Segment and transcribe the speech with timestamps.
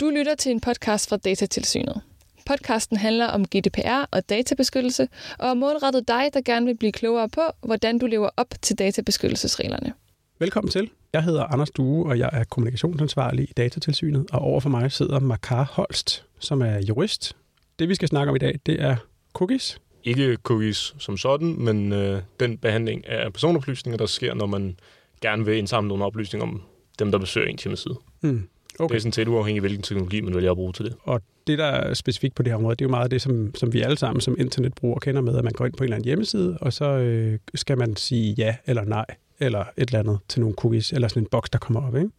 [0.00, 2.00] Du lytter til en podcast fra Datatilsynet.
[2.46, 7.28] Podcasten handler om GDPR og databeskyttelse, og er målrettet dig, der gerne vil blive klogere
[7.28, 9.92] på, hvordan du lever op til databeskyttelsesreglerne.
[10.38, 10.90] Velkommen til.
[11.12, 15.20] Jeg hedder Anders Due, og jeg er kommunikationsansvarlig i Datatilsynet, og over for mig sidder
[15.20, 17.36] Makar Holst, som er jurist.
[17.78, 18.96] Det, vi skal snakke om i dag, det er
[19.32, 19.80] cookies.
[20.04, 24.76] Ikke cookies som sådan, men øh, den behandling af personoplysninger, der sker, når man
[25.20, 26.62] gerne vil indsamle nogle oplysninger om
[26.98, 27.96] dem, der besøger en hjemmeside.
[28.20, 28.48] Mm.
[28.80, 28.92] Okay.
[28.92, 30.94] Det er sådan set uafhængigt, hvilken teknologi man vælger at bruge til det.
[31.02, 33.54] Og det, der er specifikt på det her område, det er jo meget det, som,
[33.54, 35.96] som vi alle sammen som internetbrugere kender med, at man går ind på en eller
[35.96, 39.06] anden hjemmeside, og så øh, skal man sige ja eller nej,
[39.40, 42.10] eller et eller andet til nogle cookies, eller sådan en boks, der kommer op, ikke?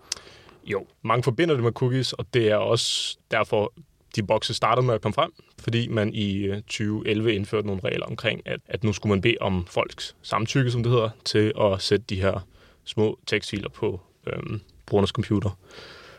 [0.66, 3.74] Jo, mange forbinder det med cookies, og det er også derfor,
[4.16, 8.06] de bokse startede med at komme frem, fordi man i 2011 øh, indførte nogle regler
[8.06, 11.82] omkring, at, at nu skulle man bede om folks samtykke, som det hedder, til at
[11.82, 12.48] sætte de her
[12.84, 15.58] små tekstfiler på øhm, brugernes computer.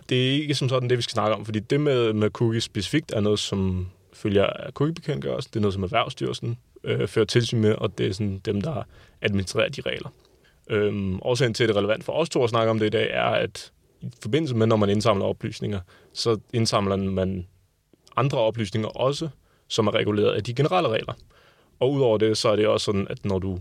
[0.09, 2.65] Det er ikke som sådan det, vi skal snakke om, fordi det med, med cookies
[2.65, 5.51] specifikt er noget, som følger af cookiebekendtgørelsen.
[5.51, 8.83] Det er noget, som Erhvervsstyrelsen øh, fører tilsyn med, og det er sådan dem, der
[9.23, 10.09] administrerer de regler.
[10.71, 12.91] Øhm, årsagen til, at det er relevant for os to at snakke om det i
[12.91, 15.81] dag, er, at i forbindelse med, når man indsamler oplysninger,
[16.13, 17.47] så indsamler man
[18.17, 19.29] andre oplysninger også,
[19.69, 21.15] som er reguleret af de generelle regler.
[21.81, 23.59] Og udover det, så er det også sådan, at når du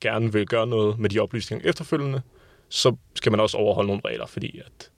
[0.00, 2.22] gerne vil gøre noget med de oplysninger efterfølgende,
[2.68, 4.90] så skal man også overholde nogle regler, fordi at,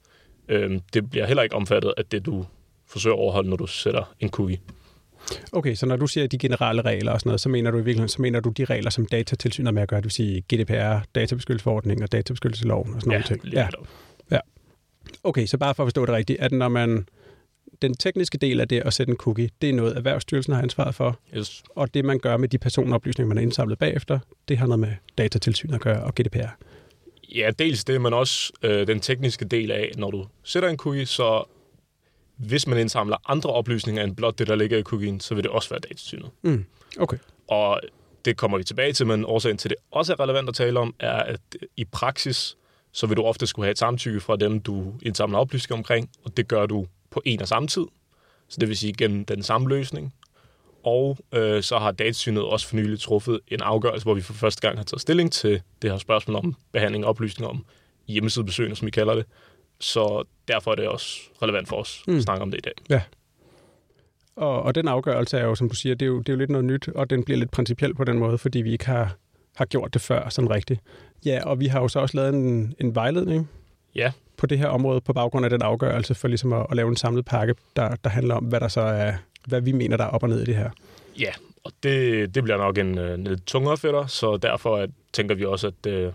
[0.49, 2.45] øh, det bliver heller ikke omfattet af det, du
[2.87, 4.59] forsøger at overholde, når du sætter en cookie.
[5.51, 7.79] Okay, så når du siger de generelle regler og sådan noget, så mener du i
[7.79, 11.05] virkeligheden, så mener du de regler, som datatilsynet med at gøre, det vil sige GDPR,
[11.15, 13.53] databeskyttelsesforordning og databeskyttelsesloven og sådan ja, nogle ting.
[13.53, 13.67] Ja,
[14.31, 14.39] ja.
[15.23, 17.05] Okay, så bare for at forstå det rigtigt, at når man
[17.81, 20.95] den tekniske del af det at sætte en cookie, det er noget, Erhvervsstyrelsen har ansvaret
[20.95, 21.19] for.
[21.37, 21.63] Yes.
[21.69, 24.93] Og det, man gør med de personoplysninger, man har indsamlet bagefter, det har noget med
[25.17, 26.57] datatilsynet at gøre og GDPR.
[27.29, 31.05] Ja, dels det, men også øh, den tekniske del af, når du sætter en cookie,
[31.05, 31.43] så
[32.37, 35.51] hvis man indsamler andre oplysninger end blot det, der ligger i cookien, så vil det
[35.51, 36.29] også være datatilsynet.
[36.41, 36.65] Mm.
[36.99, 37.17] Okay.
[37.47, 37.81] Og
[38.25, 40.95] det kommer vi tilbage til, men årsagen til det også er relevant at tale om,
[40.99, 41.39] er, at
[41.77, 42.57] i praksis,
[42.91, 46.37] så vil du ofte skulle have et samtykke fra dem, du indsamler oplysninger omkring, og
[46.37, 47.85] det gør du på en og samme tid.
[48.47, 50.13] Så det vil sige gennem den samme løsning.
[50.83, 54.61] Og øh, så har datasynet også for nylig truffet en afgørelse, hvor vi for første
[54.61, 57.65] gang har taget stilling til det her spørgsmål om behandling og oplysning om
[58.07, 59.25] hjemmesidebesøgende, som vi kalder det.
[59.79, 62.17] Så derfor er det også relevant for os mm.
[62.17, 62.73] at snakke om det i dag.
[62.89, 63.01] Ja.
[64.35, 66.39] Og, og den afgørelse er jo, som du siger, det er jo, det er jo
[66.39, 69.15] lidt noget nyt, og den bliver lidt principiel på den måde, fordi vi ikke har,
[69.55, 70.81] har gjort det før sådan rigtigt.
[71.25, 73.49] Ja, og vi har jo så også lavet en, en vejledning
[73.95, 74.11] ja.
[74.37, 76.95] på det her område på baggrund af den afgørelse, for ligesom at, at lave en
[76.95, 79.13] samlet pakke, der, der handler om, hvad der så er,
[79.47, 80.69] hvad vi mener, der er op og ned i det her.
[81.19, 81.31] Ja,
[81.63, 85.45] og det, det bliver nok en, en lidt tungere fætter, så derfor at, tænker vi
[85.45, 86.11] også, at, øh,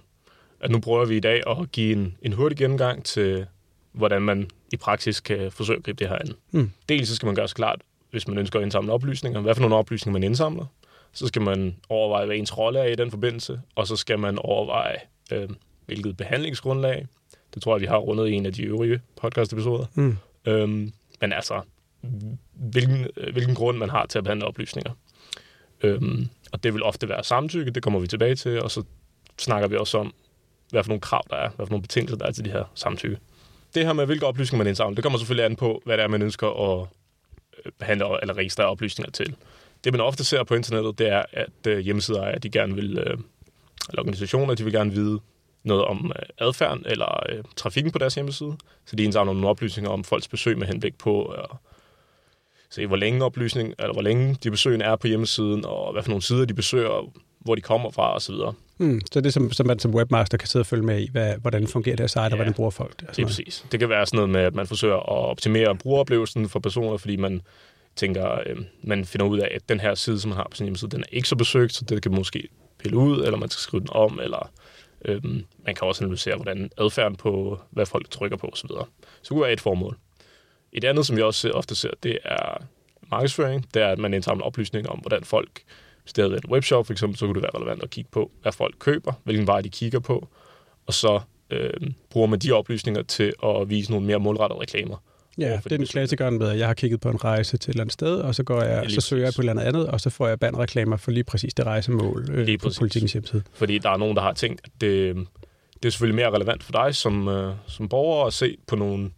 [0.61, 3.47] at nu prøver vi i dag at give en, en hurtig gennemgang til,
[3.93, 6.29] hvordan man i praksis kan forsøge at gribe det her an.
[6.51, 6.71] Mm.
[6.89, 7.81] Dels så skal man gøre sig klart,
[8.11, 10.67] hvis man ønsker at indsamle oplysninger, hvad for nogle oplysninger man indsamler.
[11.13, 14.39] Så skal man overveje, hvad ens rolle er i den forbindelse, og så skal man
[14.39, 14.97] overveje,
[15.33, 15.49] øh,
[15.87, 17.07] hvilket behandlingsgrundlag.
[17.55, 19.87] Det tror jeg, vi har rundet i en af de øvrige podcast-episoder.
[19.95, 20.17] Mm.
[20.47, 21.61] Øhm, men altså,
[22.53, 24.93] hvilken, øh, hvilken grund man har til at behandle oplysninger.
[25.83, 28.83] Øhm, og det vil ofte være samtykke, det kommer vi tilbage til, og så
[29.39, 30.15] snakker vi også om,
[30.71, 32.65] hvad for nogle krav der er, hvad for nogle betingelser der er til de her
[32.75, 33.19] samtykke.
[33.75, 36.09] Det her med, hvilke oplysninger man indsamler, det kommer selvfølgelig an på, hvad det er,
[36.09, 36.89] man ønsker at
[37.65, 39.37] øh, behandle eller registrere oplysninger til.
[39.85, 42.75] Det, man ofte ser på internettet, det er, at øh, hjemmesider er, at de gerne
[42.75, 42.99] vil,
[43.89, 45.21] eller organisationer, de vil gerne vide
[45.63, 48.57] noget om adfærden eller trafikken på deres hjemmeside.
[48.85, 51.47] Så de indsamler nogle oplysninger om folks besøg med henblik på at
[52.71, 56.11] se, hvor længe oplysning, eller hvor længe de besøgende er på hjemmesiden, og hvad for
[56.11, 58.35] nogle sider de besøger, hvor de kommer fra osv.
[58.79, 61.09] Mm, så det er som, som man som webmaster kan sidde og følge med i,
[61.13, 63.09] hvad, hvordan fungerer det site, ja, og hvordan bruger folk det.
[63.17, 63.67] Det er præcis.
[63.73, 67.17] Det kan være sådan noget med, at man forsøger at optimere brugeroplevelsen for personer, fordi
[67.17, 67.43] man
[67.97, 70.65] tænker, øh, man finder ud af, at den her side, som man har på sin
[70.65, 73.61] hjemmeside, den er ikke så besøgt, så det kan måske pille ud, eller man skal
[73.61, 74.51] skrive den om, eller
[75.05, 75.23] øh,
[75.65, 78.69] man kan også analysere, hvordan adfærden på, hvad folk trykker på osv.
[78.69, 78.85] Så
[79.21, 79.97] det kunne være et formål.
[80.73, 82.65] Et andet, som jeg også ofte ser, det er
[83.11, 83.67] markedsføring.
[83.75, 85.63] Det er, at man indsamler oplysninger om, hvordan folk,
[86.03, 88.11] hvis det havde været en webshop for eksempel, så kunne det være relevant at kigge
[88.11, 90.29] på, hvad folk køber, hvilken vej de kigger på,
[90.87, 91.21] og så
[91.51, 91.71] øh,
[92.11, 94.97] bruger man de oplysninger til at vise nogle mere målrettede reklamer.
[95.39, 97.75] Ja, det er den klassikeren med, at jeg har kigget på en rejse til et
[97.75, 100.01] eller andet sted, og så, går jeg, så søger jeg på et eller andet, og
[100.01, 103.43] så får jeg bandreklamer for lige præcis det rejsemål øh, lige på politikens hjemmeside.
[103.53, 105.17] Fordi der er nogen, der har tænkt, at det,
[105.83, 109.11] det er selvfølgelig mere relevant for dig som, øh, som borger at se på nogle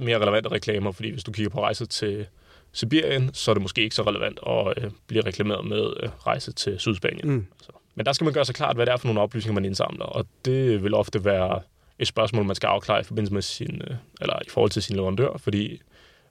[0.00, 2.26] mere relevante reklamer, fordi hvis du kigger på rejser til
[2.72, 6.52] Sibirien, så er det måske ikke så relevant at øh, blive reklameret med øh, rejse
[6.52, 7.30] til Sydspanien.
[7.30, 7.46] Mm.
[7.52, 7.72] Altså.
[7.94, 10.04] Men der skal man gøre sig klart, hvad det er for nogle oplysninger, man indsamler,
[10.04, 11.60] og det vil ofte være
[11.98, 14.96] et spørgsmål, man skal afklare i forbindelse med sin, øh, eller i forhold til sin
[14.96, 15.80] leverandør, fordi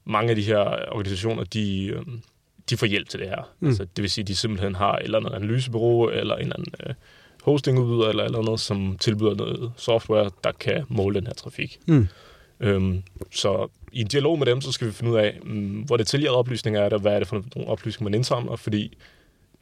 [0.05, 0.59] mange af de her
[0.91, 2.01] organisationer, de, øh,
[2.69, 3.49] de får hjælp til det her.
[3.59, 3.67] Mm.
[3.67, 6.55] Altså, det vil sige, at de simpelthen har et eller andet analysebureau, eller en eller
[6.55, 6.93] anden øh,
[7.43, 11.79] hostingudbyder, eller, eller noget, som tilbyder noget software, der kan måle den her trafik.
[11.87, 12.07] Mm.
[12.63, 15.97] Øhm, så i en dialog med dem, så skal vi finde ud af, mm, hvor
[15.97, 18.97] detaljerede oplysninger er der, hvad er det for nogle oplysninger, man indsamler, fordi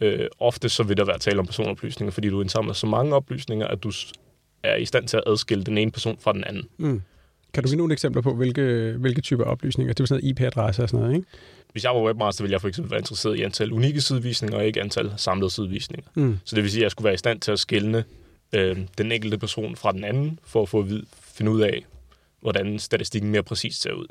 [0.02, 3.68] øh, ofte så vil der være tale om personoplysninger, fordi du indsamler så mange oplysninger,
[3.68, 3.92] at du
[4.64, 6.64] er i stand til at adskille den ene person fra den anden.
[6.78, 7.02] Mm.
[7.54, 9.94] Kan du give nogle eksempler på, hvilke, hvilke typer oplysninger?
[9.94, 11.28] Det er sådan noget IP-adresse og sådan noget, ikke?
[11.72, 14.66] Hvis jeg var webmaster, ville jeg for eksempel være interesseret i antal unikke sidevisninger, og
[14.66, 16.08] ikke antal samlede sidevisninger.
[16.16, 16.40] Mm.
[16.44, 18.04] Så det vil sige, at jeg skulle være i stand til at skille
[18.54, 21.86] øh, den enkelte person fra den anden, for at få at vide, finde ud af,
[22.42, 24.06] hvordan statistikken mere præcist ser ud.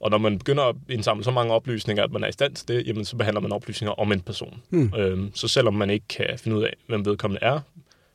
[0.00, 2.68] Og når man begynder at indsamle så mange oplysninger, at man er i stand til
[2.68, 4.62] det, jamen så behandler man oplysninger om en person.
[4.70, 4.92] Mm.
[4.96, 7.60] Øhm, så selvom man ikke kan finde ud af, hvem vedkommende er,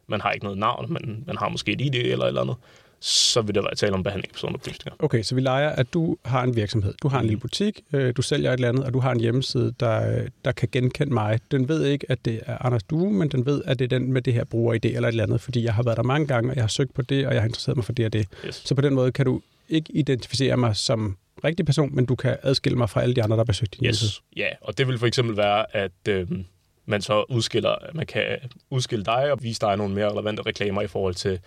[0.08, 2.56] man har ikke noget navn, man, man har måske et ID eller et eller andet,
[3.02, 4.96] så vil der være tale om behandling af personoplysninger.
[5.00, 6.94] Okay, så vi leger, at du har en virksomhed.
[7.02, 7.28] Du har en Mm.
[7.30, 10.52] lille butik, øh, du sælger et eller andet, og du har en hjemmeside, der, der
[10.52, 11.40] kan genkende mig.
[11.52, 14.14] Den ved ikke, at det er Anders Due, men den ved, at det er den
[14.14, 16.50] med det her bruger-ID eller et eller andet, fordi jeg har været der mange gange,
[16.50, 18.28] og jeg har søgt på det, og jeg har interesseret mig for det og det.
[18.48, 18.56] Yes.
[18.66, 22.38] Så på den måde kan du ikke identificere mig som rigtig person, men du kan
[22.44, 24.08] adskille mig fra alle de andre, der har besøgt din hjemmeside.
[24.10, 24.22] Yes.
[24.38, 26.46] Ja, og det vil for eksempel være, at øhm,
[26.86, 28.24] man så udskiller, man kan
[28.70, 31.40] udskille dig og vise dig nogle mere relevante reklamer i forhold til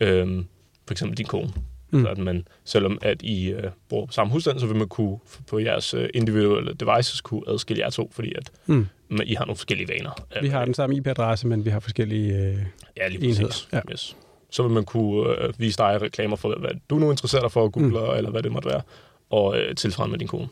[0.00, 0.46] øhm,
[0.90, 1.46] for eksempel din kone.
[1.90, 1.98] Mm.
[1.98, 2.04] Mm.
[2.04, 5.18] Så at man, selvom at I øh, bor på samme husstand, så vil man kunne
[5.46, 8.86] på jeres øh, individuelle devices kunne adskille jer to, fordi at Mm.
[9.08, 10.26] man, I har nogle forskellige vaner.
[10.42, 12.36] Vi har den samme IP-adresse, men vi har forskellige...
[12.36, 12.56] Øh...
[12.96, 13.46] ja, lige enheder.
[13.48, 13.68] præcis.
[13.72, 13.80] Ja.
[13.92, 14.16] Yes.
[14.50, 17.64] Så vil man kunne øh, vise dig reklamer for, hvad du nu interesserer dig for
[17.64, 18.16] at google, mm.
[18.16, 18.82] eller hvad det måtte være,
[19.30, 20.48] og øh, tilsvarende med din kone.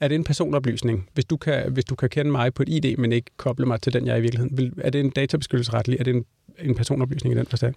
[0.00, 1.08] Er det en personoplysning?
[1.14, 3.80] Hvis du, kan, hvis du kan kende mig på et ID, men ikke koble mig
[3.80, 6.00] til den, jeg er i virkeligheden, vil, er det en databeskyttelsesretlig?
[6.00, 6.24] Er det en,
[6.58, 7.74] en personoplysning i den forstand?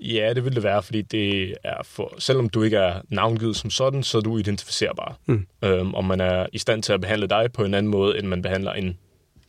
[0.00, 3.70] Ja, det vil det være, fordi det er for, selvom du ikke er navngivet som
[3.70, 5.18] sådan, så er du identificerbar.
[5.26, 5.46] Mm.
[5.64, 8.26] Øhm, og man er i stand til at behandle dig på en anden måde, end
[8.26, 8.98] man behandler en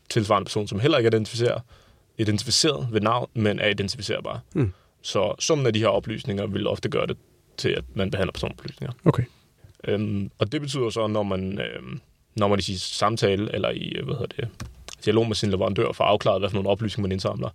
[0.10, 1.62] tilsvarende person, som heller ikke er identificeret,
[2.18, 4.42] identificeret ved navn, men er identificerbar.
[4.54, 4.74] Mm.
[5.02, 7.18] Så summen af de her oplysninger vil ofte gøre det
[7.58, 8.94] til, at man behandler personoplysninger.
[9.06, 9.24] Okay.
[9.84, 12.02] Øhm, og det betyder så, når man, øhm,
[12.36, 14.48] når man i sin samtale eller i hvad hedder det,
[15.06, 17.50] dialog med sin leverandør får afklaret, hvad for nogle oplysninger man indsamler.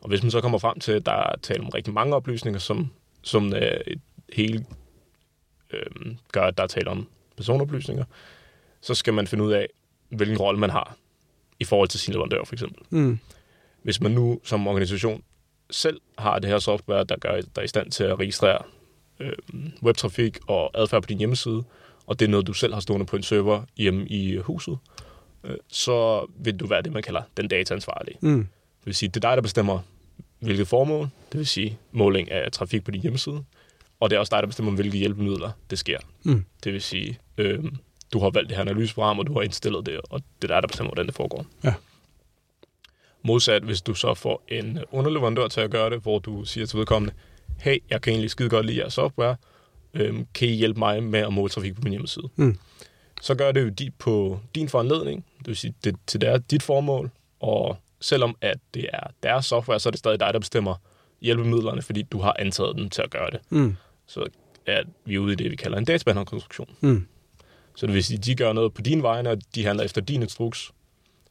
[0.00, 2.58] Og hvis man så kommer frem til, at der er tale om rigtig mange oplysninger,
[2.60, 2.90] som,
[3.22, 4.00] som øh, et
[4.32, 4.64] hele
[5.70, 8.04] øhm, gør, at der er tale om personoplysninger,
[8.80, 9.68] så skal man finde ud af,
[10.08, 10.96] hvilken rolle man har
[11.60, 12.82] i forhold til sin leverandør, for eksempel.
[12.90, 13.18] Mm.
[13.82, 15.22] Hvis man nu som organisation
[15.70, 18.58] selv har det her software, der gør dig i stand til at registrere
[19.20, 19.32] øh,
[19.82, 21.64] webtrafik og adfærd på din hjemmeside,
[22.06, 24.78] og det er noget, du selv har stående på en server hjemme i huset,
[25.44, 28.18] øh, så vil du være det, man kalder den dataansvarlige.
[28.20, 28.48] Mm.
[28.80, 29.80] Det vil sige, det er dig, der bestemmer,
[30.40, 33.44] hvilket formål, det vil sige måling af trafik på din hjemmeside,
[34.00, 35.98] og det er også dig, der bestemmer, hvilke hjælpemidler det sker.
[36.22, 36.44] Mm.
[36.64, 37.64] Det vil sige, øh,
[38.12, 40.62] du har valgt det her analyseprogram, og du har indstillet det, og det er dig,
[40.62, 41.46] der bestemmer, hvordan det foregår.
[41.64, 41.74] Ja.
[43.22, 46.78] Modsat, hvis du så får en underleverandør til at gøre det, hvor du siger til
[46.78, 47.14] vedkommende,
[47.58, 49.36] hey, jeg kan egentlig skide godt lide jeres software,
[49.94, 52.28] øhm, kan I hjælpe mig med at måle trafik på min hjemmeside?
[52.36, 52.58] Mm.
[53.22, 56.38] Så gør det jo di- på din foranledning, det vil sige, det, til det er
[56.38, 57.10] dit formål,
[57.40, 60.74] og selvom at det er deres software, så er det stadig dig, der bestemmer
[61.20, 63.40] hjælpemidlerne, fordi du har antaget dem til at gøre det.
[63.50, 63.76] Mm.
[64.06, 64.26] Så
[64.66, 66.68] er vi ude i det, vi kalder en databehandlerkonstruktion.
[66.80, 67.06] Mm.
[67.76, 70.00] Så det vil sige, at de gør noget på din vegne, og de handler efter
[70.00, 70.70] din instruks,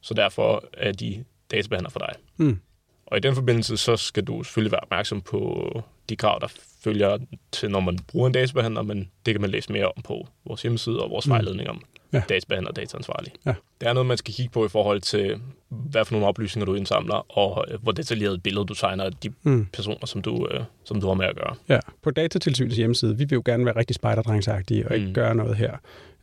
[0.00, 2.12] så derfor er de databehandler for dig.
[2.36, 2.60] Mm.
[3.06, 6.48] Og i den forbindelse, så skal du selvfølgelig være opmærksom på de krav, der
[6.84, 7.18] følger
[7.52, 10.62] til, når man bruger en databehandler, men det kan man læse mere om på vores
[10.62, 11.30] hjemmeside og vores Mm.
[11.30, 12.22] vejledning om Ja.
[12.28, 13.32] databehandler og dataansvarlig.
[13.46, 13.54] Ja.
[13.80, 16.74] Det er noget, man skal kigge på i forhold til, hvad for nogle oplysninger du
[16.74, 19.66] indsamler, og øh, hvor detaljeret billede du tegner af de Mm.
[19.72, 21.54] personer, som du, øh, som du har med at gøre.
[21.68, 25.14] Ja, på Datatilsynets hjemmeside, vi vil jo gerne være rigtig spejderdrengsagtige og ikke Mm.
[25.14, 25.76] gøre noget her,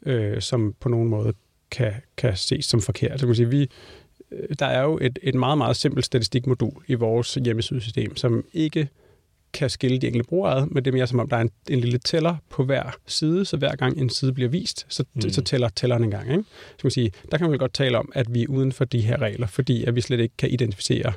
[0.06, 1.34] øh, som på nogen måde
[1.72, 3.12] kan, kan ses som forkert.
[3.20, 3.70] Så kan man sige, vi,
[4.32, 8.90] øh, der er jo et, et meget, meget simpelt statistikmodul i vores hjemmesidesystem, som ikke
[9.54, 11.52] kan skille de enkelte brugere ad, men det er mere som om, der er en,
[11.70, 15.30] en lille tæller på hver side, så hver gang en side bliver vist, så, mm.
[15.30, 16.32] Så tæller tælleren en gang.
[16.32, 16.44] Ikke?
[16.70, 18.86] Så man sige, der kan man vel godt tale om, at vi er uden for
[18.86, 21.14] de her regler, fordi at vi slet ikke kan identificere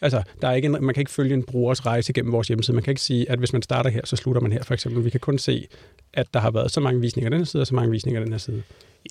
[0.00, 2.74] Altså, der er ikke en, man kan ikke følge en brugers rejse gennem vores hjemmeside.
[2.74, 5.04] Man kan ikke sige, at hvis man starter her, så slutter man her, for eksempel.
[5.04, 5.66] Vi kan kun se,
[6.12, 8.20] at der har været så mange visninger af den her side, og så mange visninger
[8.20, 8.62] af den her side.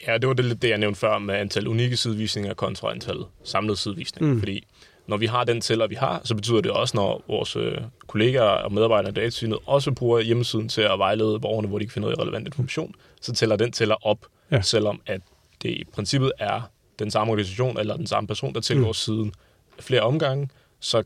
[0.08, 3.78] Ja, det var det, det, jeg nævnte før med antal unikke sidevisninger kontra antal samlede
[3.78, 4.34] sidevisninger.
[4.34, 4.40] Mm.
[4.40, 4.68] Fordi
[5.10, 8.42] når vi har den tæller, vi har, så betyder det også, når vores øh, kollegaer
[8.44, 12.08] og medarbejdere i datasynet også bruger hjemmesiden til at vejlede borgerne, hvor de kan finde
[12.08, 14.56] af relevant information, så tæller den tæller op, Ja.
[14.56, 14.62] ja.
[14.62, 15.22] selvom at
[15.62, 16.62] det i princippet er
[17.00, 18.94] den samme organisation eller den samme person, der tilgår mm.
[18.94, 19.34] siden
[19.80, 20.50] flere omgange,
[20.80, 21.04] så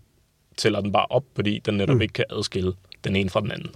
[0.57, 2.01] tæller den bare op, fordi den netop Mm.
[2.01, 3.71] ikke kan adskille den ene fra den anden.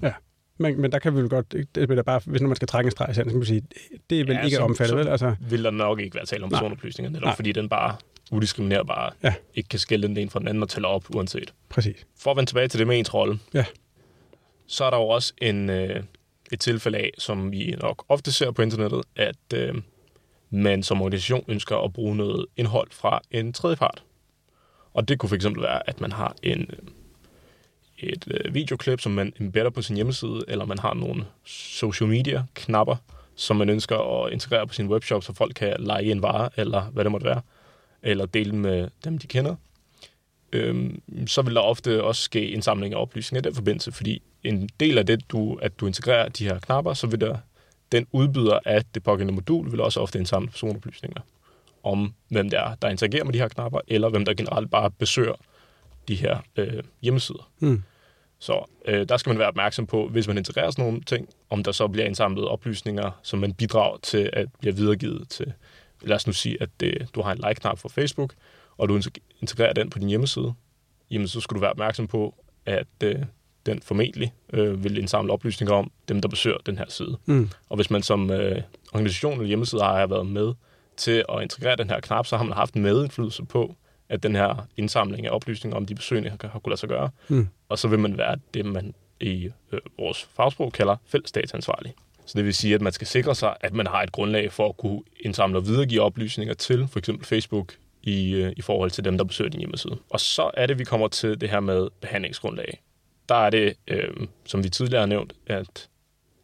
[0.59, 2.91] Men, men der kan vi vel godt, det bliver bare, hvis man skal trække en
[2.91, 3.61] streg i sandet, så kan man sige,
[4.09, 5.07] det er vel Ja, ja, ikke så- omfattet, så- vel?
[5.07, 7.35] Altså, Vil der nok ikke være tale om personoplysninger, netop Nej.
[7.35, 7.95] fordi den bare
[8.31, 9.33] udiskriminerbar Ja.
[9.55, 11.53] ikke kan skille den ene fra den anden og tælle op uanset.
[11.69, 12.05] præcis.
[12.19, 13.65] For at vende tilbage til det med ens rolle, Ja.
[14.67, 16.03] så er der jo også en, øh,
[16.51, 19.75] et tilfælde af, som vi nok ofte ser på internettet, at øh,
[20.49, 24.03] man som organisation ønsker at bruge noget indhold fra en tredjepart.
[24.93, 26.77] Og det kunne fx være, at man har en, øh,
[27.99, 32.43] et øh, videoklip, som man embedder på sin hjemmeside, eller man har nogle social media
[32.55, 32.95] knapper,
[33.35, 36.81] som man ønsker at integrere på sin webshop, så folk kan lege en vare, eller
[36.81, 37.41] hvad det måtte være,
[38.03, 39.55] eller dele med dem, de kender
[40.53, 44.69] øhm, så vil der ofte også ske indsamling af oplysninger i den forbindelse, fordi en
[44.79, 47.37] del af det, du, at du integrerer de her knapper, så vil der,
[47.91, 51.21] den udbyder af det pågældende modul, vil også ofte indsamle personoplysninger
[51.83, 54.91] om, hvem det er, der interagerer med de her knapper, eller hvem der generelt bare
[54.91, 55.35] besøger
[56.07, 57.49] de her øh, hjemmesider.
[57.59, 57.83] Mm.
[58.39, 61.63] Så øh, der skal man være opmærksom på, hvis man integrerer sådan nogle ting, om
[61.63, 65.53] der så bliver indsamlet oplysninger, som man bidrager til at bliver videregivet til.
[66.01, 68.33] Lad os nu sige, at det, du har en like-knap for Facebook,
[68.77, 70.53] og du integ- integrerer den på din hjemmeside,
[71.11, 72.35] jamen så skal du være opmærksom på,
[72.65, 73.15] at øh,
[73.65, 77.17] den formentlig øh, vil indsamle oplysninger om dem, der besøger den her side.
[77.25, 77.49] Mm.
[77.69, 78.61] Og hvis man som øh,
[78.91, 80.53] organisation eller hjemmeside har været med
[80.97, 83.75] til at integrere den her knap, så har man haft en medindflydelse på,
[84.09, 87.09] at den her indsamling af oplysninger om de besøgende har, har kunnet lade sig gøre.
[87.27, 87.47] Mm.
[87.69, 91.93] Og så vil man være det, man i øh, vores fagsprog kalder fælles dataansvarlig.
[92.27, 94.69] Så det vil sige, at man skal sikre sig, at man har et grundlag for
[94.69, 99.05] at kunne indsamle og videregive oplysninger til for eksempel Facebook i, øh, i forhold til
[99.05, 99.97] dem, der besøger din hjemmeside.
[100.09, 102.81] Og så er det, vi kommer til det her med behandlingsgrundlag.
[103.29, 105.89] Der er det, øh, som vi tidligere har nævnt, at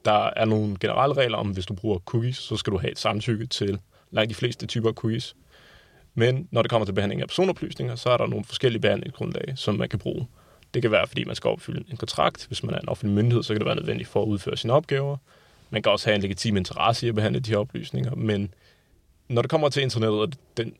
[0.06, 3.00] der er nogle generelle regler om, hvis du bruger cookies, så skal du have et
[3.00, 3.80] samtykke til
[4.12, 5.36] langt de fleste typer af cookies.
[6.14, 9.76] Men når det kommer til behandling af personoplysninger, så er der nogle forskellige behandlingsgrundlag, som
[9.76, 10.28] man kan bruge.
[10.74, 12.48] Det kan være, fordi man skal opfylde en kontrakt.
[12.48, 14.74] Hvis man er en offentlig myndighed, så kan det være nødvendigt for at udføre sine
[14.74, 15.18] opgaver.
[15.74, 18.16] Man kan også have en legitim interesse i at behandle de her oplysninger.
[18.16, 18.54] Men
[19.28, 20.28] når det kommer til internettet og
[20.58, 20.74] den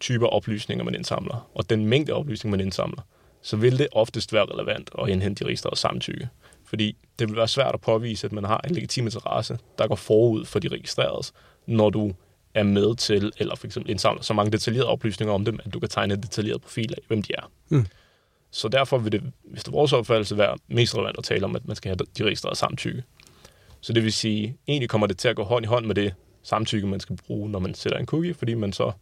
[0.00, 3.02] type af oplysninger, man indsamler, og den mængde oplysninger, man indsamler,
[3.42, 6.28] så vil det oftest være relevant at indhente de registrerede samtykke.
[6.64, 9.94] Fordi det vil være svært at påvise, at man har en legitim interesse, der går
[9.94, 11.26] forud for de registrerede,
[11.66, 12.12] når du
[12.54, 15.80] er med til, eller for eksempel indsamler så mange detaljerede oplysninger om dem, at du
[15.80, 17.50] kan tegne en detaljeret profil af, hvem de er.
[17.68, 17.86] Mm.
[18.50, 21.66] Så derfor vil det, hvis det vores opfattelse, være mest relevant at tale om, at
[21.66, 23.02] man skal have de registrerede samtykke.
[23.80, 26.14] Så det vil sige, egentlig kommer det til at gå hånd i hånd med det
[26.42, 28.92] samtykke, man skal bruge, når man sætter en cookie, fordi man så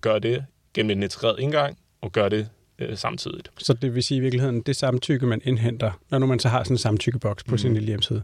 [0.00, 0.44] gør det
[0.74, 3.50] gennem en integreret indgang, og gør det øh, samtidigt.
[3.58, 6.64] Så det vil sige i virkeligheden, det samtykke, man indhenter, når nu man så har
[6.64, 7.58] sådan en samtykkeboks på mm.
[7.58, 8.22] sin lille hjemmeside,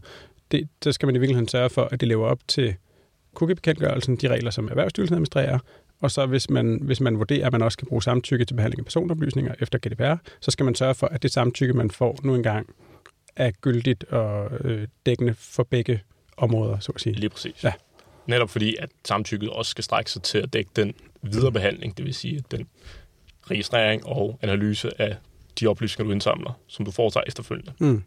[0.51, 2.75] det, så skal man i virkeligheden sørge for, at det lever op til
[3.33, 5.59] cookiebekendtgørelsen, de regler, som Erhvervsstyrelsen administrerer,
[6.01, 8.79] og så hvis man, hvis man vurderer, at man også skal bruge samtykke til behandling
[8.79, 12.35] af personoplysninger efter GDPR, så skal man sørge for, at det samtykke, man får nu
[12.35, 12.69] engang,
[13.35, 16.01] er gyldigt og øh, dækkende for begge
[16.37, 17.15] områder, så at sige.
[17.15, 17.63] Lige præcis.
[17.63, 17.73] Ja.
[18.27, 22.05] Netop fordi, at samtykket også skal strække sig til at dække den videre behandling, det
[22.05, 22.67] vil sige den
[23.41, 25.17] registrering og analyse af
[25.59, 27.73] de oplysninger, du indsamler, som du foretager efterfølgende.
[27.79, 28.03] Mm.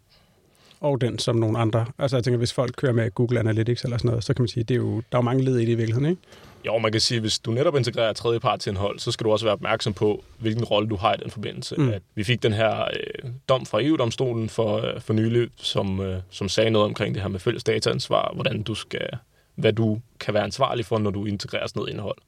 [0.81, 1.87] Og den som nogle andre.
[1.99, 4.49] Altså jeg tænker, hvis folk kører med Google Analytics eller sådan noget, så kan man
[4.49, 6.23] sige, det er jo, der er jo mange led i det i virkeligheden, ikke?
[6.67, 9.53] Jo, man kan sige, at hvis du netop integrerer tredjepartsindhold, så skal du også være
[9.53, 11.75] opmærksom på, hvilken rolle du har i den forbindelse.
[11.79, 11.89] Mm.
[11.89, 16.21] At vi fik den her øh, dom fra EU-domstolen for, øh, for nylig, som, øh,
[16.31, 19.09] som sagde noget omkring det her med fælles dataansvar, hvordan du skal,
[19.55, 22.19] hvad du kan være ansvarlig for, når du integrerer sådan noget indhold.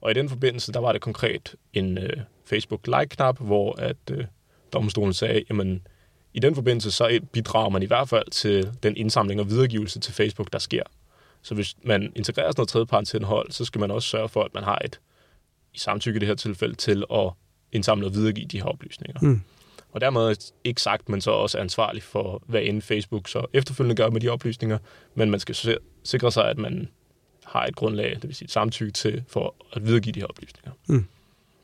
[0.00, 4.24] Og i den forbindelse, der var det konkret en øh, Facebook like-knap, hvor at øh,
[4.72, 5.82] domstolen sagde, jamen
[6.34, 10.14] i den forbindelse, så bidrager man i hvert fald til den indsamling og videregivelse til
[10.14, 10.82] Facebook, der sker.
[11.42, 14.64] Så hvis man integrerer sådan noget tredjepartsindhold, så skal man også sørge for, at man
[14.64, 15.00] har et
[15.74, 17.30] i samtykke i det her tilfælde til at
[17.72, 19.20] indsamle og videregive de her oplysninger.
[19.22, 19.40] Mm.
[19.92, 23.96] Og dermed ikke sagt, men så også er ansvarlig for, hvad end Facebook så efterfølgende
[23.96, 24.78] gør med de oplysninger,
[25.14, 26.88] men man skal sikre sig, at man
[27.44, 30.72] har et grundlag, det vil sige et samtykke til, for at videregive de her oplysninger.
[30.86, 31.06] Mm.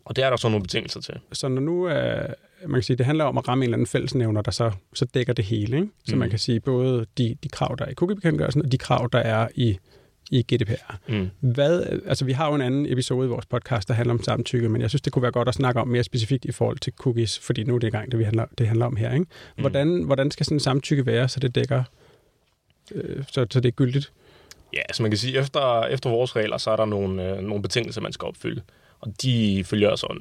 [0.05, 1.15] Og det er der så nogle betingelser til.
[1.33, 2.27] Så når nu er,
[2.63, 5.05] man kan sige, det handler om at ramme en eller anden fællesnævner, der så, så
[5.05, 5.89] dækker det hele, ikke?
[6.05, 6.19] Så Mm.
[6.19, 9.19] man kan sige både de, de krav, der er i cookiebekendtgørelsen, og de krav, der
[9.19, 9.79] er i,
[10.31, 10.99] i GDPR.
[11.09, 11.29] Mm.
[11.41, 14.69] Hvad, altså vi har jo en anden episode i vores podcast, der handler om samtykke,
[14.69, 16.93] men jeg synes, det kunne være godt at snakke om mere specifikt i forhold til
[16.97, 19.13] cookies, fordi nu er det i gang, det, vi handler, det handler om her.
[19.15, 19.27] Ikke?
[19.57, 21.83] Hvordan, hvordan skal sådan en samtykke være, så det dækker,
[22.95, 24.13] øh, så, så det er gyldigt?
[24.73, 27.63] Ja, så man kan sige, efter, efter vores regler, så er der nogle, øh, nogle
[27.63, 28.63] betingelser, man skal opfylde.
[29.01, 30.21] Og de følger sådan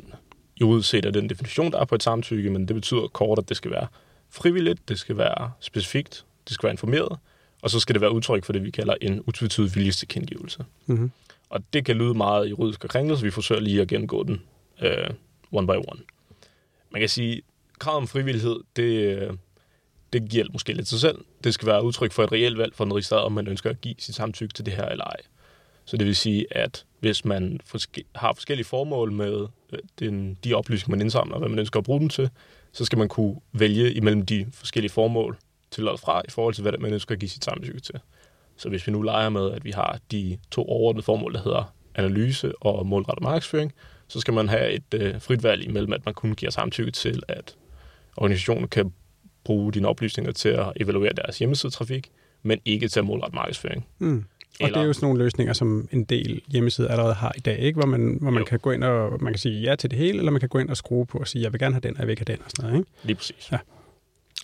[0.62, 3.50] juridisk set af den definition, der er på et samtykke, men det betyder kort, at
[3.50, 3.88] det skal være
[4.30, 7.18] frivilligt, det skal være specifikt, det skal være informeret,
[7.62, 10.66] og så skal det være udtryk for det, vi kalder en utvetydig viljestilkendegivelse.
[10.86, 11.12] Mm-hmm.
[11.50, 14.42] Og det kan lyde meget juridisk og kringlet, så vi forsøger lige at gennemgå den
[14.82, 15.10] øh,
[15.52, 16.00] one by one.
[16.92, 17.42] Man kan sige,
[17.80, 19.34] kravet om frivillighed, det, øh,
[20.14, 21.26] det giver måske lidt sig selv.
[21.44, 23.82] Det skal være udtryk for et reelt valg for en registreret, om man ønsker at
[23.82, 25.18] give sit samtykke til det her eller ej.
[25.86, 27.60] Så det vil sige, at hvis man
[28.16, 31.84] har forskellige formål med øh, den, de oplysninger, man indsamler, og hvad man ønsker at
[31.84, 32.30] bruge dem til,
[32.72, 35.38] så skal man kunne vælge imellem de forskellige formål
[35.72, 37.96] til og fra i forhold til, hvad man ønsker at give sit samtykke til.
[38.58, 41.74] Så hvis vi nu leger med, at vi har de to overordnede formål, der hedder
[41.96, 43.74] analyse og målrettet markedsføring,
[44.08, 47.24] så skal man have et øh, frit valg imellem, at man kun giver samtykke til,
[47.28, 47.56] at
[48.18, 48.94] organisationen kan
[49.44, 52.12] bruge dine oplysninger til at evaluere deres hjemmesidetrafik,
[52.44, 53.88] men ikke til at målrette markedsføring.
[54.00, 54.26] Mm.
[54.62, 57.60] Og det er jo sådan nogle løsninger, som en del hjemmesider allerede har i dag,
[57.60, 57.80] ikke?
[57.80, 60.18] hvor man, hvor man kan gå ind og man kan sige ja til det hele,
[60.18, 61.94] eller man kan gå ind og skrue på og sige, jeg vil gerne have den,
[61.94, 62.80] og jeg vil ikke have den, og sådan noget.
[62.80, 62.92] Ikke?
[63.04, 63.52] Lige præcis.
[63.52, 63.58] Ja.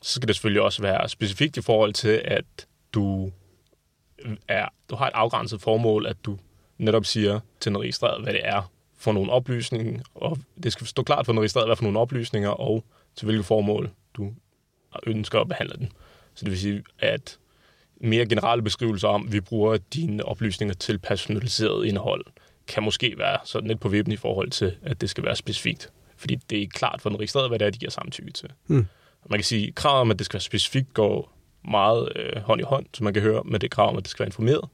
[0.02, 2.46] Så skal det selvfølgelig også være specifikt i forhold til, at
[2.94, 3.32] du,
[4.48, 6.38] er, du har et afgrænset formål, at du
[6.78, 11.04] netop siger til en registreret, hvad det er for nogle oplysninger, og det skal stå
[11.04, 12.84] klart for en registreret, hvad for nogle oplysninger, og
[13.16, 14.34] til hvilket formål du
[15.08, 15.92] ønsker at behandle den.
[16.34, 17.38] Så det vil sige, at
[18.04, 22.26] mere generelle beskrivelser om, at vi bruger dine oplysninger til personaliseret indhold,
[22.68, 25.92] kan måske være sådan lidt på vippen i forhold til, at det skal være specifikt.
[26.18, 28.50] Fordi det er klart for den registrerede, hvad det er, de giver samtykke til.
[28.68, 28.86] Mm.
[29.30, 31.34] Man kan sige, at kravet om, at det skal være specifikt, går
[31.66, 34.12] meget øh, hånd i hånd, så man kan høre med det krav om, at det
[34.12, 34.70] skal være informeret.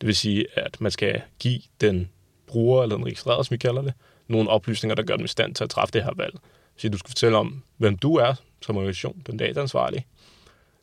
[0.00, 2.08] Det vil sige, at man skal give den
[2.46, 3.92] bruger, eller den registrerede, som vi kalder det,
[4.28, 6.34] nogle oplysninger, der gør dem i stand til at træffe det her valg.
[6.76, 10.06] Så du skal fortælle om, hvem du er som organisation, den dataansvarlige.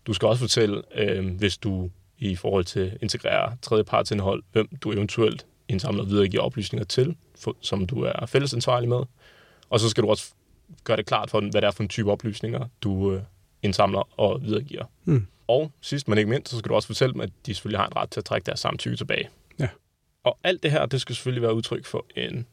[0.07, 4.91] Du skal også fortælle, øh, hvis du i forhold til at integrere tredjepartsindhold, hvem du
[4.91, 8.99] eventuelt indsamler og videregiver oplysninger til, for, som du er fællesansvarlig med.
[9.69, 10.33] Og så skal du også
[10.83, 13.21] gøre det klart for, hvad det er for en type oplysninger, du øh,
[13.61, 14.85] indsamler og videregiver.
[15.05, 15.27] Mm.
[15.47, 17.87] Og sidst men ikke mindst, så skal du også fortælle dem, at de selvfølgelig har
[17.87, 19.29] en ret til at trække deres samtykke tilbage.
[19.59, 19.67] Ja.
[20.23, 22.45] Og alt det her, det skal selvfølgelig være udtryk for en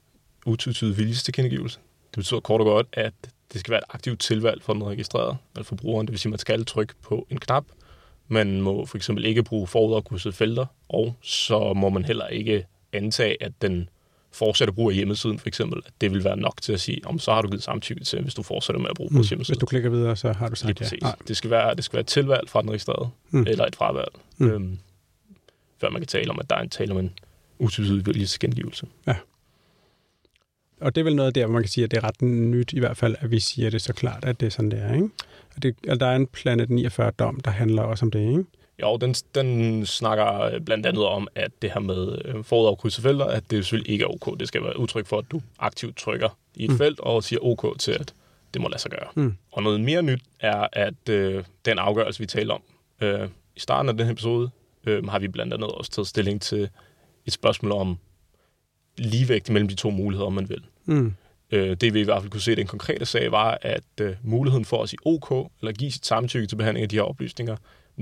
[0.46, 1.78] utvetydig viljestilkendegivelse.
[2.10, 3.14] Det betyder kort og godt, at
[3.52, 6.06] det skal være et aktivt tilvalg for den registrerede, eller for brugeren.
[6.06, 7.64] Det vil sige, at man skal trykke på en knap.
[8.28, 13.42] Man må for eksempel ikke bruge forudafkrydsede felter, og så må man heller ikke antage,
[13.42, 13.88] at den
[14.32, 17.18] fortsætter brug af hjemmesiden, for eksempel, at det vil være nok til at sige, om
[17.18, 19.16] så har du givet samtykke til, hvis du fortsætter med at bruge mm.
[19.16, 19.54] vores hjemmeside.
[19.54, 21.06] Hvis du klikker videre, så har du sagt Lige.
[21.06, 21.12] Ja.
[21.28, 23.46] Det, skal være, det skal være et tilvalg fra den registrerede, mm.
[23.48, 24.50] eller et fravalg, mm.
[24.50, 24.78] øhm,
[25.80, 27.12] før man kan tale om, at der er en tale om en
[27.58, 28.86] utvetydig viljesgengivelse.
[29.06, 29.14] Ja.
[30.80, 32.72] Og det er vel noget der, hvor man kan sige, at det er ret nyt
[32.72, 34.94] i hvert fald, at vi siger det så klart, at det er sådan, det er,
[34.94, 35.08] ikke?
[35.56, 38.44] Og det, altså, der er en Planet 49-dom, der handler også om det, ikke?
[38.82, 43.50] Jo, den, den snakker blandt andet om, at det her med øh, forudafkrydset felter, at
[43.50, 44.40] det selvfølgelig ikke er ok.
[44.40, 46.78] Det skal være udtryk for, at du aktivt trykker i et mm.
[46.78, 48.14] felt og siger ok til, at
[48.54, 49.08] det må lade sig gøre.
[49.14, 49.34] Mm.
[49.52, 52.62] Og noget mere nyt er, at øh, den afgørelse, vi taler om
[53.00, 54.50] øh, i starten af den her episode,
[54.86, 56.68] øh, har vi blandt andet også taget stilling til
[57.26, 57.98] et spørgsmål om
[58.96, 60.64] ligevægt mellem de to muligheder, om man vil.
[60.84, 61.14] Mm.
[61.50, 64.16] Øh, det vi i hvert fald kunne se i den konkrete sag, var, at øh,
[64.22, 67.56] muligheden for at sige OK, eller give sit samtykke til behandling af de her oplysninger,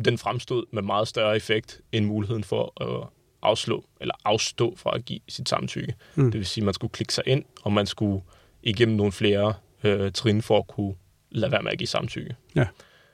[0.04, 3.08] den fremstod med meget større effekt end muligheden for at
[3.42, 5.94] afslå eller afstå fra at give sit samtykke.
[6.14, 6.30] Mm.
[6.30, 8.22] Det vil sige, at man skulle klikke sig ind, og man skulle
[8.62, 10.94] igennem nogle flere øh, trin for at kunne
[11.30, 12.36] lade være med at give samtykke.
[12.54, 12.66] Ja.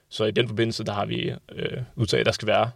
[0.08, 2.70] Så i den forbindelse, der har vi øh, udtaget, at der skal være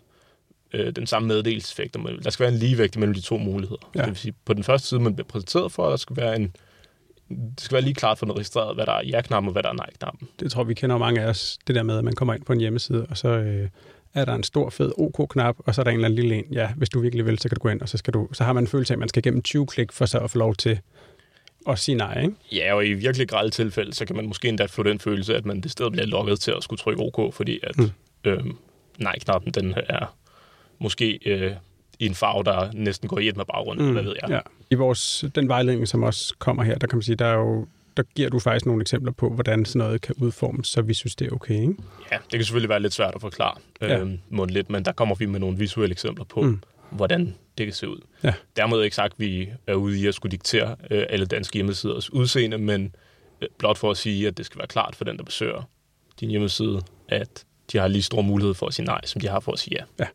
[0.75, 1.97] øh, den samme meddelelseseffekt.
[2.25, 3.91] Der skal være en ligevægt mellem de to muligheder.
[3.95, 4.01] Ja.
[4.01, 6.57] Det vil sige, på den første side, man bliver præsenteret for, der skal være en
[7.57, 9.69] det skal være lige klart for den registreret, hvad der er ja-knappen og hvad der
[9.69, 10.29] er nej-knappen.
[10.41, 12.53] Det tror vi kender mange af os, det der med, at man kommer ind på
[12.53, 13.69] en hjemmeside, og så øh,
[14.15, 16.35] er der en stor, fed OK-knap, OK og så er der en eller anden lille
[16.37, 18.29] en, ja, hvis du virkelig vil, så kan du gå ind, og så, skal du,
[18.33, 20.31] så har man en følelse af, at man skal igennem 20 klik for så at
[20.31, 20.81] få lov til
[21.69, 22.35] at sige nej, ikke?
[22.53, 25.47] Ja, og i virkelig grælde tilfælde, så kan man måske endda få den følelse, at
[25.47, 27.91] man det sted bliver lukket til at skulle trykke OK, fordi at mm.
[28.25, 28.45] øh,
[28.99, 30.17] nej-knappen, den er
[30.83, 31.53] måske øh,
[31.99, 33.93] i en farve, der næsten går i et med baggrunden, mm.
[33.93, 34.31] hvad ved jeg.
[34.31, 34.41] Ja.
[34.71, 37.67] I vores, den vejledning, som også kommer her, der kan man sige, der er jo
[37.97, 41.17] der giver du faktisk nogle eksempler på, hvordan sådan noget kan udformes, så vi synes,
[41.17, 41.75] det er okay, ikke?
[42.13, 44.01] Ja, det kan selvfølgelig være lidt svært at forklare ja.
[44.01, 46.61] øh, mundligt, men der kommer vi med nogle visuelle eksempler på, mm.
[46.91, 48.01] hvordan det kan se ud.
[48.23, 48.35] Ja.
[48.57, 52.13] Dermed ikke sagt, at vi er ude i at skulle diktere øh, alle danske hjemmesiders
[52.13, 52.95] udseende, men
[53.41, 55.63] øh, blot for at sige, at det skal være klart for den, der besøger
[56.21, 59.41] din hjemmeside, at de har lige stor mulighed for at sige nej, som de har
[59.41, 60.05] for at sige ja.
[60.05, 60.07] ja.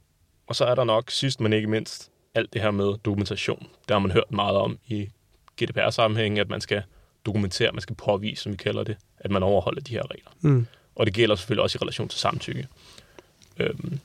[0.48, 3.68] Og så er der nok, sidst men ikke mindst, alt det her med dokumentation.
[3.88, 5.10] Der har man hørt meget om i
[5.62, 6.84] GDPR-sammenhæng, at man skal
[7.26, 10.32] dokumentere, man skal påvise, som vi kalder det, at man overholder de her regler.
[10.42, 10.68] Mm.
[10.96, 12.68] Og det gælder selvfølgelig også i relation til samtykke.
[13.60, 14.00] Øhm,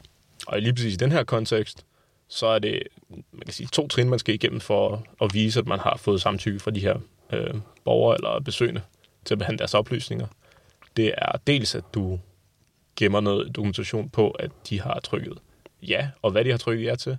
[0.47, 1.87] og lige præcis i den her kontekst,
[2.29, 5.67] så er det man kan sige, to trin, man skal igennem for at vise, at
[5.67, 6.97] man har fået samtykke fra de her
[7.33, 8.83] øh, borgere eller besøgende
[9.25, 10.27] til at behandle deres oplysninger.
[10.97, 12.21] Det er dels, at du
[12.97, 15.39] gemmer noget dokumentation på, at de har trykket
[15.83, 17.19] ja, og hvad de har trykket ja til,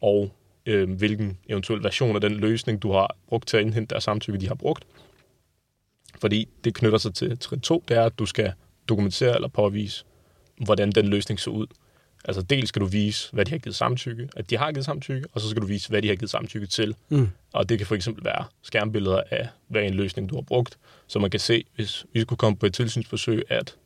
[0.00, 0.32] og
[0.66, 4.40] øh, hvilken eventuel version af den løsning, du har brugt til at indhente deres samtykke,
[4.40, 4.84] de har brugt.
[6.20, 8.52] Fordi det knytter sig til trin 2, det er, at du skal
[8.88, 10.04] dokumentere eller påvise
[10.64, 11.66] hvordan den løsning så ud.
[12.24, 15.26] Altså dels skal du vise, hvad de har givet samtykke, at de har givet samtykke,
[15.32, 16.94] og så skal du vise, hvad de har givet samtykke til.
[17.08, 17.28] Mm.
[17.52, 21.18] Og det kan for eksempel være skærmbilleder af, hvad en løsning du har brugt, så
[21.18, 23.76] man kan se, hvis vi skulle komme på et tilsynsforsøg, at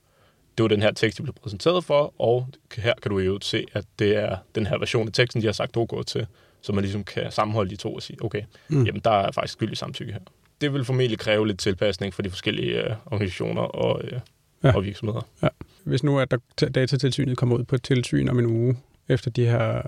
[0.58, 3.66] det var den her tekst, de blev præsenteret for, og her kan du jo se,
[3.72, 6.26] at det er den her version af teksten, de har sagt OK til,
[6.60, 8.84] så man ligesom kan sammenholde de to og sige, okay, mm.
[8.84, 10.20] jamen der er faktisk skyldig samtykke her.
[10.60, 14.20] Det vil formentlig kræve lidt tilpasning for de forskellige øh, organisationer og, øh,
[14.64, 14.76] ja.
[14.76, 15.28] og virksomheder.
[15.42, 15.48] Ja.
[15.84, 18.76] Hvis nu at der datatilsynet kommer ud på et tilsyn om en uge,
[19.08, 19.82] efter de her,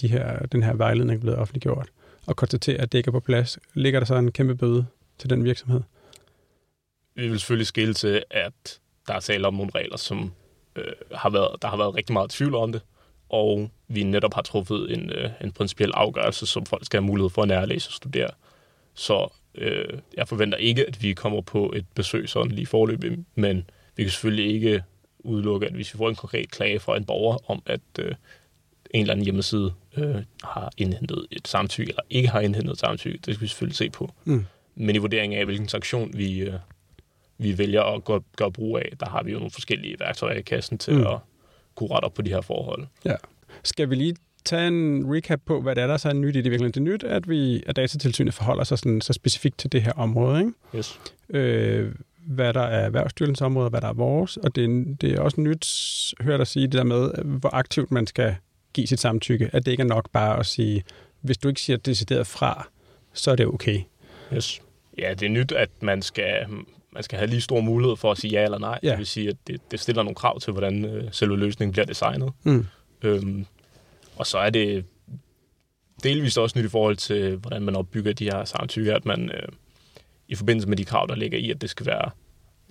[0.00, 1.88] de her, den her vejledning er blevet offentliggjort,
[2.26, 4.86] og konstaterer, at det ikke er på plads, ligger der så en kæmpe bøde
[5.18, 5.80] til den virksomhed?
[7.14, 10.32] Vi vil selvfølgelig skille til, at der er tale om nogle regler, som
[10.76, 12.80] øh, har været, der har været rigtig meget tvivl om det,
[13.28, 17.30] og vi netop har truffet en, øh, en principiel afgørelse, som folk skal have mulighed
[17.30, 18.30] for at nærlæse og studere.
[18.94, 23.70] Så øh, jeg forventer ikke, at vi kommer på et besøg sådan lige forløb, men
[23.96, 24.82] vi kan selvfølgelig ikke
[25.18, 28.14] udelukke, at hvis vi får en konkret klage fra en borger om, at øh,
[28.90, 33.18] en eller anden hjemmeside øh, har indhentet et samtykke, eller ikke har indhentet et samtykke,
[33.26, 34.12] det skal vi selvfølgelig se på.
[34.24, 34.46] Mm.
[34.74, 36.54] Men i vurderingen af, hvilken sanktion vi, øh,
[37.38, 40.42] vi vælger at gøre, gøre brug af, der har vi jo nogle forskellige værktøjer i
[40.42, 41.06] kassen til mm.
[41.06, 41.18] at
[41.74, 42.86] kunne rette op på de her forhold.
[43.04, 43.14] Ja.
[43.62, 46.40] Skal vi lige tage en recap på, hvad det er, der så er nyt i
[46.40, 46.74] det virkelig?
[46.74, 49.92] Det er nyt, at, vi, at datatilsynet forholder sig sådan, så specifikt til det her
[49.92, 50.52] område, ikke?
[50.76, 51.00] Yes.
[51.28, 51.94] Øh,
[52.26, 54.36] hvad der er erhvervsstyrelsens område, og hvad der er vores.
[54.36, 55.66] Og det er, det er også nyt,
[56.20, 58.36] hører dig sige det der med, hvor aktivt man skal
[58.72, 59.50] give sit samtykke.
[59.52, 60.84] At det ikke er nok bare at sige,
[61.20, 62.68] hvis du ikke siger decideret fra,
[63.12, 63.80] så er det okay.
[64.34, 64.62] Yes.
[64.98, 66.46] Ja, det er nyt, at man skal,
[66.96, 68.78] man skal have lige stor mulighed for at sige ja eller nej.
[68.82, 68.90] Ja.
[68.90, 71.84] Det vil sige, at det, det stiller nogle krav til, hvordan øh, selve løsningen bliver
[71.84, 72.32] designet.
[72.44, 72.66] Mm.
[73.02, 73.46] Øhm,
[74.16, 74.84] og så er det
[76.02, 79.48] delvist også nyt i forhold til, hvordan man opbygger de her samtykker, at man øh,
[80.28, 82.10] i forbindelse med de krav, der ligger i, at det skal være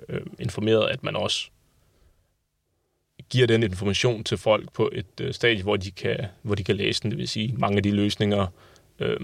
[0.09, 1.49] øh, informeret, at man også
[3.29, 6.75] giver den information til folk på et øh, stadie, hvor de, kan, hvor de kan
[6.75, 7.11] læse den.
[7.11, 8.47] Det vil sige, mange af de løsninger,
[8.99, 9.19] øh,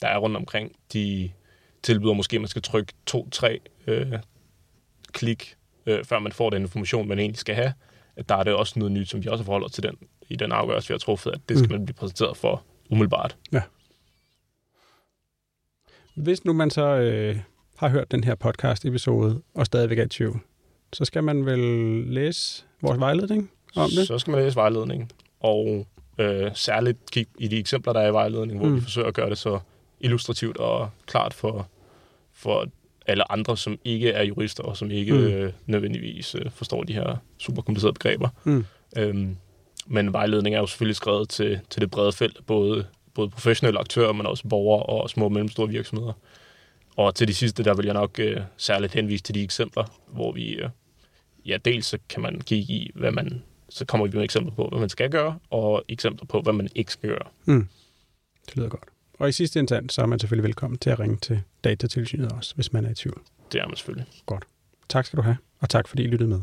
[0.00, 1.30] der er rundt omkring, de
[1.82, 4.12] tilbyder måske, at man skal trykke to-tre øh,
[5.14, 7.72] klik, øh, før man får den information, man egentlig skal have.
[8.16, 9.96] At der er det også noget nyt, som vi også forholder til den,
[10.28, 11.72] i den afgørelse, vi har truffet, at det skal mm.
[11.72, 13.36] man blive præsenteret for umiddelbart.
[13.52, 13.62] Ja.
[16.16, 17.38] Hvis nu man så øh,
[17.76, 20.40] har hørt den her podcast-episode og stadigvæk er i tvivl,
[20.92, 21.58] så skal man vel
[22.06, 24.06] læse vores vejledning om det?
[24.06, 25.86] Så skal man læse vejledningen, og
[26.18, 28.76] øh, særligt kigge i de eksempler, der er i vejledningen, hvor mm.
[28.76, 29.58] vi forsøger at gøre det så
[30.00, 31.68] illustrativt og klart for,
[32.32, 32.66] for
[33.06, 35.18] alle andre, som ikke er jurister, og som ikke mm.
[35.18, 38.28] øh, nødvendigvis øh, forstår de her super komplicerede begreber.
[38.44, 38.64] Mm.
[38.96, 39.36] Øhm,
[39.86, 44.12] men vejledning er jo selvfølgelig skrevet til, til det brede felt, både, både professionelle aktører,
[44.12, 46.12] men også borgere og små og mellemstore virksomheder.
[46.96, 50.32] Og til de sidste, der vil jeg nok øh, særligt henvise til de eksempler, hvor
[50.32, 50.68] vi, øh,
[51.46, 54.68] ja, dels så kan man kigge i, hvad man, så kommer vi med eksempler på,
[54.68, 57.28] hvad man skal gøre, og eksempler på, hvad man ikke skal gøre.
[57.44, 57.68] Mm.
[58.46, 58.93] Det lyder godt.
[59.18, 62.54] Og i sidste instans, så er man selvfølgelig velkommen til at ringe til datatilsynet også,
[62.54, 63.22] hvis man er i tvivl.
[63.52, 64.06] Det er man selvfølgelig.
[64.26, 64.44] Godt.
[64.88, 66.40] Tak skal du have, og tak fordi I lyttede med.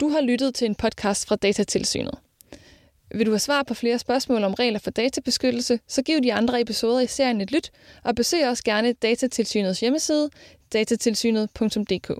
[0.00, 2.14] Du har lyttet til en podcast fra Datatilsynet.
[3.14, 6.60] Vil du have svar på flere spørgsmål om regler for databeskyttelse, så giv de andre
[6.60, 7.70] episoder i serien et lyt,
[8.04, 10.30] og besøg også gerne Datatilsynets hjemmeside,
[10.72, 12.10] datatilsynet.dk.